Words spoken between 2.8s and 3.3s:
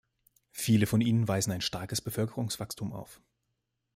auf.